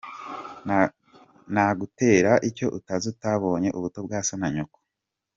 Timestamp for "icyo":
2.49-2.67